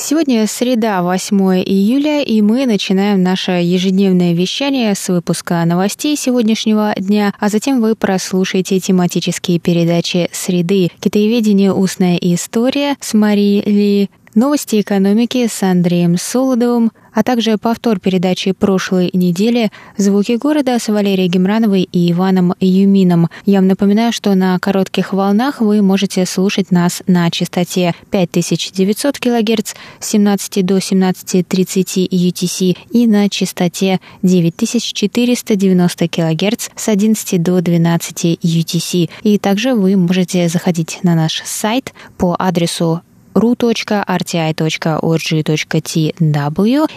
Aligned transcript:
Сегодня 0.00 0.46
среда, 0.46 1.02
8 1.02 1.36
июля, 1.66 2.22
и 2.22 2.40
мы 2.40 2.66
начинаем 2.66 3.20
наше 3.24 3.50
ежедневное 3.50 4.32
вещание 4.32 4.94
с 4.94 5.08
выпуска 5.08 5.64
новостей 5.64 6.16
сегодняшнего 6.16 6.94
дня, 6.96 7.34
а 7.40 7.48
затем 7.48 7.80
вы 7.80 7.96
прослушаете 7.96 8.78
тематические 8.78 9.58
передачи 9.58 10.28
«Среды», 10.30 10.92
«Китаеведение. 11.00 11.72
Устная 11.72 12.16
история» 12.16 12.96
с 13.00 13.12
Марией 13.12 13.62
Ли, 13.62 14.10
Новости 14.36 14.80
экономики 14.80 15.48
с 15.50 15.64
Андреем 15.64 16.16
Солодовым, 16.16 16.92
а 17.18 17.24
также 17.24 17.58
повтор 17.58 17.98
передачи 17.98 18.52
прошлой 18.52 19.10
недели 19.12 19.72
«Звуки 19.96 20.36
города» 20.36 20.78
с 20.78 20.86
Валерией 20.86 21.28
Гемрановой 21.28 21.82
и 21.82 22.12
Иваном 22.12 22.54
Юмином. 22.60 23.28
Я 23.44 23.58
вам 23.58 23.66
напоминаю, 23.66 24.12
что 24.12 24.36
на 24.36 24.56
коротких 24.60 25.12
волнах 25.12 25.60
вы 25.60 25.82
можете 25.82 26.24
слушать 26.26 26.70
нас 26.70 27.02
на 27.08 27.28
частоте 27.32 27.96
5900 28.12 29.18
кГц 29.18 29.74
с 29.98 30.10
17 30.10 30.64
до 30.64 30.76
17.30 30.76 32.08
UTC 32.08 32.76
и 32.92 33.06
на 33.08 33.28
частоте 33.28 33.98
9490 34.22 36.08
кГц 36.08 36.68
с 36.76 36.88
11 36.88 37.42
до 37.42 37.60
12 37.60 38.38
UTC. 38.44 39.10
И 39.24 39.38
также 39.38 39.74
вы 39.74 39.96
можете 39.96 40.48
заходить 40.48 41.00
на 41.02 41.16
наш 41.16 41.42
сайт 41.44 41.92
по 42.16 42.36
адресу 42.38 43.02
ru.rti.org.tw 43.34 44.08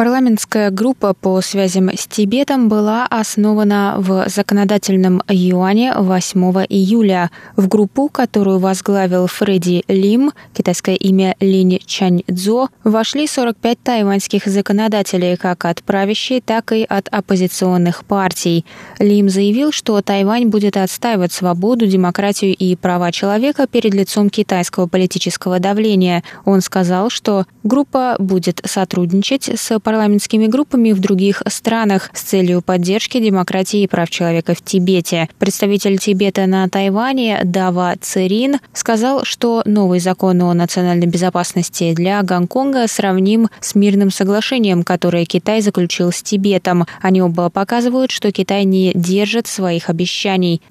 Парламентская 0.00 0.70
группа 0.70 1.12
по 1.12 1.42
связям 1.42 1.90
с 1.90 2.06
Тибетом 2.06 2.70
была 2.70 3.06
основана 3.06 3.96
в 3.98 4.30
законодательном 4.30 5.20
юане 5.28 5.92
8 5.94 6.40
июля. 6.70 7.30
В 7.54 7.68
группу, 7.68 8.08
которую 8.08 8.60
возглавил 8.60 9.26
Фредди 9.26 9.84
Лим, 9.88 10.32
китайское 10.54 10.94
имя 10.94 11.36
Линь 11.38 11.80
Чаньцзо, 11.84 12.70
вошли 12.82 13.26
45 13.26 13.78
тайваньских 13.80 14.46
законодателей 14.46 15.36
как 15.36 15.66
от 15.66 15.82
правящей, 15.82 16.40
так 16.40 16.72
и 16.72 16.82
от 16.82 17.08
оппозиционных 17.08 18.06
партий. 18.06 18.64
Лим 18.98 19.28
заявил, 19.28 19.70
что 19.70 20.00
Тайвань 20.00 20.46
будет 20.46 20.78
отстаивать 20.78 21.34
свободу, 21.34 21.86
демократию 21.86 22.56
и 22.56 22.74
права 22.74 23.12
человека 23.12 23.66
перед 23.66 23.92
лицом 23.92 24.30
китайского 24.30 24.86
политического 24.86 25.58
давления. 25.58 26.24
Он 26.46 26.62
сказал, 26.62 27.10
что 27.10 27.44
группа 27.64 28.16
будет 28.18 28.62
сотрудничать 28.64 29.46
с 29.46 29.78
парламентскими 29.90 30.46
группами 30.46 30.92
в 30.92 31.00
других 31.00 31.42
странах 31.48 32.10
с 32.14 32.22
целью 32.22 32.62
поддержки 32.62 33.18
демократии 33.18 33.82
и 33.82 33.88
прав 33.88 34.08
человека 34.08 34.54
в 34.54 34.62
Тибете. 34.62 35.28
Представитель 35.40 35.98
Тибета 35.98 36.46
на 36.46 36.68
Тайване 36.68 37.40
Дава 37.42 37.96
Церин 38.00 38.60
сказал, 38.72 39.24
что 39.24 39.62
новый 39.64 39.98
закон 39.98 40.40
о 40.42 40.54
национальной 40.54 41.08
безопасности 41.08 41.92
для 41.92 42.22
Гонконга 42.22 42.86
сравним 42.86 43.48
с 43.60 43.74
мирным 43.74 44.12
соглашением, 44.12 44.84
которое 44.84 45.24
Китай 45.24 45.60
заключил 45.60 46.12
с 46.12 46.22
Тибетом. 46.22 46.86
Они 47.02 47.20
оба 47.20 47.50
показывают, 47.50 48.12
что 48.12 48.30
Китай 48.30 48.62
не 48.62 48.92
держит 48.94 49.48
своих 49.48 49.90
обещаний. 49.90 50.62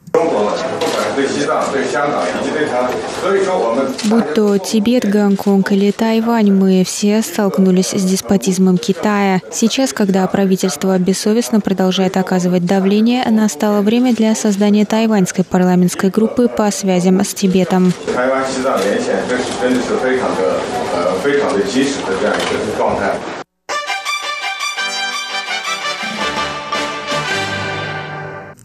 Будь 4.05 4.33
то 4.33 4.57
Тибет, 4.57 5.09
Гонконг 5.09 5.71
или 5.71 5.91
Тайвань, 5.91 6.51
мы 6.51 6.83
все 6.85 7.21
столкнулись 7.21 7.93
с 7.93 8.03
деспотизмом 8.03 8.77
Китая. 8.77 9.41
Сейчас, 9.51 9.93
когда 9.93 10.25
правительство 10.27 10.97
бессовестно 10.97 11.59
продолжает 11.59 12.17
оказывать 12.17 12.65
давление, 12.65 13.23
настало 13.29 13.81
время 13.81 14.13
для 14.13 14.35
создания 14.35 14.85
тайваньской 14.85 15.43
парламентской 15.43 16.09
группы 16.09 16.47
по 16.47 16.69
связям 16.71 17.21
с 17.21 17.33
Тибетом. 17.33 17.93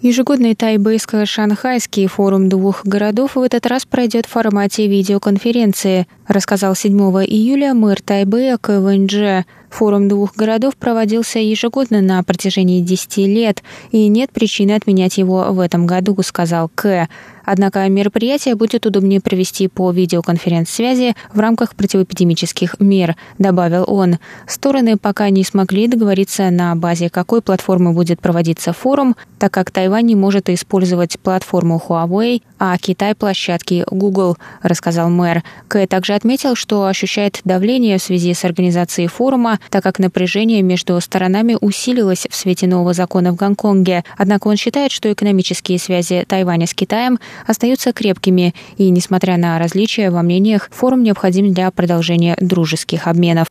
Ежегодный 0.05 0.53
тайбэйско-шанхайский 0.53 2.09
форум 2.09 2.51
двух 2.51 2.85
городов 2.85 3.37
в 3.37 3.41
этот 3.41 3.65
раз 3.65 3.87
пройдет 3.87 4.27
в 4.27 4.33
формате 4.33 4.87
видеоконференции, 4.87 6.07
рассказал 6.29 6.75
7 6.75 6.93
июля 7.25 7.73
мэр 7.73 8.03
Тайбэя 8.03 8.59
Квэнджи. 8.59 9.47
Форум 9.75 10.07
двух 10.07 10.37
городов 10.37 10.77
проводился 10.77 11.41
ежегодно 11.41 12.01
на 12.01 12.23
протяжении 12.23 12.81
10 12.81 13.17
лет, 13.27 13.65
и 13.91 14.07
нет 14.07 14.31
причины 14.31 14.71
отменять 14.71 15.19
его 15.19 15.47
в 15.51 15.59
этом 15.59 15.89
году, 15.89 16.17
сказал 16.23 16.71
К. 16.73 17.09
Однако 17.45 17.87
мероприятие 17.89 18.55
будет 18.55 18.87
удобнее 18.87 19.21
провести 19.21 19.69
по 19.69 19.91
видеоконференц-связи 19.91 21.15
в 21.33 21.41
рамках 21.41 21.75
противоэпидемических 21.75 22.77
мер, 22.81 23.17
добавил 23.39 23.85
он. 23.87 24.19
Стороны 24.47 24.97
пока 24.97 25.29
не 25.31 25.45
смогли 25.45 25.87
договориться 25.87 26.51
на 26.51 26.75
базе 26.75 27.11
какой 27.11 27.43
платформы 27.43 27.93
будет 27.93 28.21
проводиться 28.21 28.73
форум, 28.73 29.15
так 29.39 29.53
как 29.53 29.71
Тайвань 29.71 30.07
не 30.07 30.15
может 30.15 30.49
использовать 30.49 31.19
платформу 31.21 31.83
Huawei, 31.87 32.43
а 32.59 32.79
Китай– 32.79 33.15
площадки 33.17 33.85
Google, 33.91 34.39
рассказал 34.63 35.11
мэр. 35.11 35.43
Кэ 35.69 35.87
также 35.87 36.15
отметил, 36.15 36.55
что 36.55 36.87
ощущает 36.87 37.41
давление 37.45 37.99
в 37.99 38.03
связи 38.03 38.33
с 38.33 38.45
организацией 38.45 39.09
форума, 39.09 39.59
так 39.71 39.83
как 39.83 39.99
напряжение 39.99 40.63
между 40.63 41.01
сторонами 41.01 41.57
усилилось 41.61 42.27
в 42.31 42.35
свете 42.35 42.67
нового 42.67 42.93
закона 42.93 43.33
в 43.33 43.37
Гонконге. 43.37 44.05
Однако 44.17 44.49
он 44.49 44.57
считает, 44.57 44.93
что 44.93 45.13
экономические 45.13 45.79
связи 45.79 46.25
Тайваня 46.27 46.67
с 46.67 46.75
Китаем 46.75 47.19
остаются 47.47 47.93
крепкими, 47.93 48.55
и, 48.77 48.91
несмотря 48.91 49.37
на 49.37 49.59
различия 49.59 50.11
во 50.11 50.23
мнениях, 50.23 50.69
форум 50.73 51.03
необходим 51.03 51.53
для 51.53 51.71
продолжения 51.71 52.37
дружеских 52.41 53.07
обменов. 53.07 53.47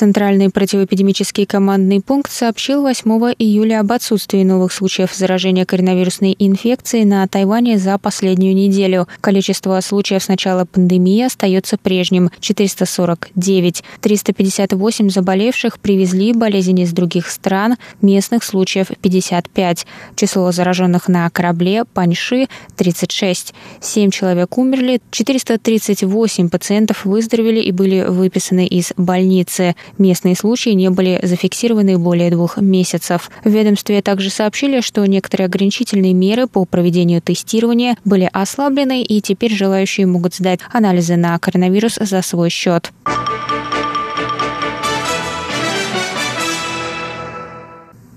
Центральный 0.00 0.48
противоэпидемический 0.48 1.44
командный 1.44 2.00
пункт 2.00 2.32
сообщил 2.32 2.80
8 2.80 3.34
июля 3.38 3.80
об 3.80 3.92
отсутствии 3.92 4.42
новых 4.42 4.72
случаев 4.72 5.14
заражения 5.14 5.66
коронавирусной 5.66 6.34
инфекцией 6.38 7.04
на 7.04 7.28
Тайване 7.28 7.76
за 7.76 7.98
последнюю 7.98 8.54
неделю. 8.54 9.08
Количество 9.20 9.78
случаев 9.82 10.22
с 10.22 10.28
начала 10.28 10.64
пандемии 10.64 11.22
остается 11.24 11.76
прежним– 11.76 12.30
449. 12.40 13.84
358 14.00 15.10
заболевших 15.10 15.78
привезли 15.78 16.32
болезнь 16.32 16.80
из 16.80 16.92
других 16.92 17.28
стран, 17.28 17.76
местных 18.00 18.42
случаев 18.42 18.86
55. 19.02 19.86
Число 20.16 20.50
зараженных 20.50 21.08
на 21.08 21.28
корабле 21.28 21.84
Паньши– 21.84 22.48
36. 22.76 23.52
7 23.82 24.10
человек 24.10 24.56
умерли, 24.56 25.02
438 25.10 26.48
пациентов 26.48 27.04
выздоровели 27.04 27.60
и 27.60 27.70
были 27.70 28.00
выписаны 28.08 28.66
из 28.66 28.94
больницы. 28.96 29.74
Местные 29.98 30.36
случаи 30.36 30.70
не 30.70 30.90
были 30.90 31.18
зафиксированы 31.22 31.98
более 31.98 32.30
двух 32.30 32.56
месяцев. 32.58 33.30
В 33.44 33.48
ведомстве 33.48 34.02
также 34.02 34.30
сообщили, 34.30 34.80
что 34.80 35.04
некоторые 35.06 35.46
ограничительные 35.46 36.14
меры 36.14 36.46
по 36.46 36.64
проведению 36.64 37.20
тестирования 37.22 37.96
были 38.04 38.28
ослаблены, 38.32 39.02
и 39.02 39.20
теперь 39.20 39.54
желающие 39.54 40.06
могут 40.06 40.34
сдать 40.34 40.60
анализы 40.72 41.16
на 41.16 41.38
коронавирус 41.38 41.98
за 42.00 42.22
свой 42.22 42.50
счет. 42.50 42.92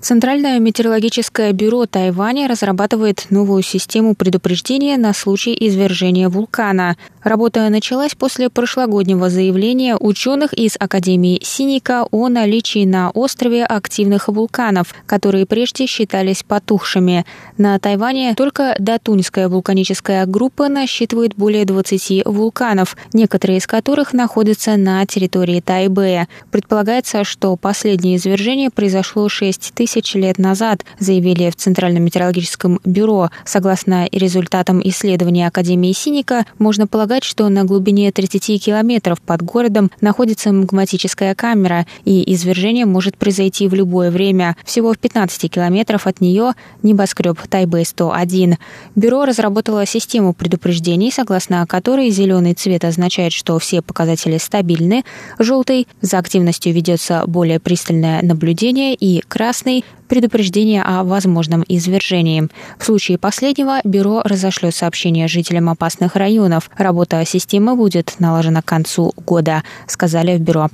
Центральное 0.04 0.58
метеорологическое 0.58 1.54
бюро 1.54 1.86
Тайваня 1.86 2.46
разрабатывает 2.46 3.24
новую 3.30 3.62
систему 3.62 4.14
предупреждения 4.14 4.98
на 4.98 5.14
случай 5.14 5.56
извержения 5.58 6.28
вулкана. 6.28 6.98
Работа 7.22 7.66
началась 7.70 8.14
после 8.14 8.50
прошлогоднего 8.50 9.30
заявления 9.30 9.96
ученых 9.96 10.52
из 10.52 10.76
Академии 10.78 11.40
Синика 11.42 12.06
о 12.10 12.28
наличии 12.28 12.84
на 12.84 13.12
острове 13.12 13.64
активных 13.64 14.28
вулканов, 14.28 14.94
которые 15.06 15.46
прежде 15.46 15.86
считались 15.86 16.42
потухшими. 16.42 17.24
На 17.56 17.78
Тайване 17.78 18.34
только 18.34 18.76
Датуньская 18.78 19.48
вулканическая 19.48 20.26
группа 20.26 20.68
насчитывает 20.68 21.34
более 21.34 21.64
20 21.64 22.26
вулканов, 22.26 22.98
некоторые 23.14 23.56
из 23.56 23.66
которых 23.66 24.12
находятся 24.12 24.76
на 24.76 25.06
территории 25.06 25.62
Тайбэя. 25.62 26.28
Предполагается, 26.50 27.24
что 27.24 27.56
последнее 27.56 28.16
извержение 28.16 28.68
произошло 28.68 29.30
6 29.30 29.72
тысяч 29.74 29.93
тысяч 29.94 30.14
лет 30.14 30.38
назад, 30.38 30.84
заявили 30.98 31.50
в 31.50 31.56
Центральном 31.56 32.02
метеорологическом 32.02 32.80
бюро. 32.84 33.30
Согласно 33.44 34.08
результатам 34.10 34.80
исследования 34.82 35.46
Академии 35.46 35.92
Синика, 35.92 36.46
можно 36.58 36.86
полагать, 36.86 37.22
что 37.22 37.48
на 37.48 37.64
глубине 37.64 38.10
30 38.10 38.62
километров 38.62 39.20
под 39.20 39.42
городом 39.42 39.90
находится 40.00 40.52
магматическая 40.52 41.34
камера, 41.34 41.86
и 42.04 42.34
извержение 42.34 42.86
может 42.86 43.16
произойти 43.16 43.68
в 43.68 43.74
любое 43.74 44.10
время. 44.10 44.56
Всего 44.64 44.92
в 44.92 44.98
15 44.98 45.50
километров 45.50 46.06
от 46.06 46.20
нее 46.20 46.54
небоскреб 46.82 47.38
Тайбэй-101. 47.48 48.56
Бюро 48.96 49.24
разработало 49.24 49.86
систему 49.86 50.32
предупреждений, 50.34 51.12
согласно 51.12 51.66
которой 51.66 52.10
зеленый 52.10 52.54
цвет 52.54 52.84
означает, 52.84 53.32
что 53.32 53.58
все 53.58 53.80
показатели 53.80 54.38
стабильны, 54.38 55.04
желтый– 55.38 55.86
за 56.00 56.18
активностью 56.18 56.72
ведется 56.72 57.24
более 57.26 57.60
пристальное 57.60 58.22
наблюдение, 58.22 58.94
и 58.94 59.20
красный 59.26 59.83
предупреждение 60.08 60.82
о 60.82 61.02
возможном 61.04 61.64
извержении. 61.68 62.48
В 62.78 62.84
случае 62.84 63.18
последнего 63.18 63.80
бюро 63.84 64.22
разошлет 64.24 64.74
сообщение 64.74 65.28
жителям 65.28 65.68
опасных 65.68 66.16
районов. 66.16 66.70
Работа 66.76 67.24
системы 67.24 67.74
будет 67.74 68.14
налажена 68.18 68.62
к 68.62 68.66
концу 68.66 69.12
года, 69.16 69.62
сказали 69.86 70.36
в 70.36 70.40
бюро. 70.40 70.70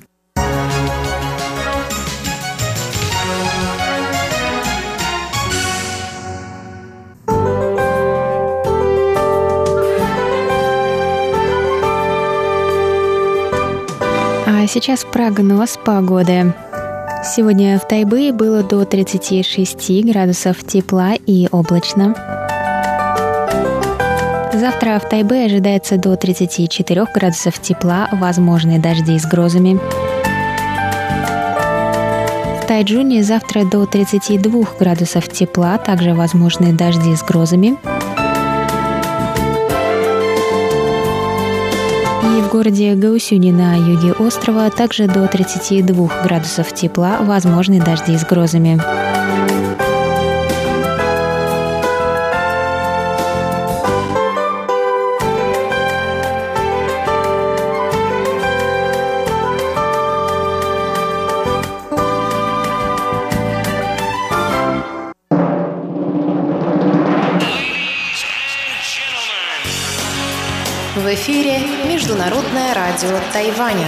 А 14.47 14.67
сейчас 14.67 15.07
прогноз 15.11 15.79
погоды. 15.83 16.53
Сегодня 17.23 17.79
в 17.79 17.87
Тайбэе 17.87 18.33
было 18.33 18.63
до 18.63 18.87
36 18.87 20.05
градусов 20.07 20.65
тепла 20.65 21.13
и 21.27 21.49
облачно. 21.53 22.15
Завтра 24.55 24.99
в 24.99 25.07
Тайбе 25.07 25.45
ожидается 25.45 25.99
до 25.99 26.17
34 26.17 27.07
градусов 27.15 27.61
тепла, 27.61 28.09
возможны 28.13 28.79
дожди 28.79 29.19
с 29.19 29.27
грозами. 29.27 29.79
В 32.63 32.67
Тайджуне 32.67 33.23
завтра 33.23 33.65
до 33.65 33.85
32 33.85 34.65
градусов 34.79 35.29
тепла, 35.29 35.77
также 35.77 36.15
возможны 36.15 36.73
дожди 36.73 37.15
с 37.15 37.23
грозами. 37.23 37.77
В 42.23 42.49
городе 42.51 42.95
Гаусюни 42.95 43.51
на 43.53 43.77
юге 43.77 44.13
острова 44.13 44.71
также 44.71 45.07
до 45.07 45.27
32 45.27 46.23
градусов 46.23 46.73
тепла, 46.73 47.19
возможны 47.21 47.83
дожди 47.83 48.17
с 48.17 48.25
грозами. 48.25 48.81
В 71.01 71.15
эфире 71.15 71.61
Международное 71.89 72.75
радио 72.75 73.19
Тайваня. 73.33 73.87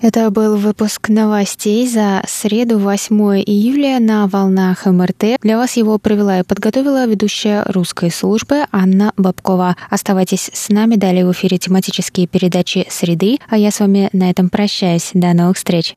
Это 0.00 0.32
был 0.32 0.56
выпуск 0.56 1.10
новостей 1.10 1.86
за 1.86 2.24
среду 2.26 2.80
8 2.80 3.16
июля 3.46 4.00
на 4.00 4.26
волнах 4.26 4.86
МРТ. 4.86 5.38
Для 5.40 5.58
вас 5.58 5.76
его 5.76 5.98
провела 5.98 6.40
и 6.40 6.42
подготовила 6.42 7.06
ведущая 7.06 7.62
русской 7.66 8.10
службы 8.10 8.64
Анна 8.72 9.12
Бабкова. 9.16 9.76
Оставайтесь 9.90 10.50
с 10.52 10.70
нами, 10.70 10.96
далее 10.96 11.24
в 11.24 11.30
эфире 11.30 11.58
тематические 11.58 12.26
передачи 12.26 12.84
«Среды», 12.90 13.38
а 13.48 13.56
я 13.56 13.70
с 13.70 13.78
вами 13.78 14.08
на 14.12 14.28
этом 14.28 14.50
прощаюсь. 14.50 15.12
До 15.14 15.34
новых 15.34 15.56
встреч! 15.56 15.94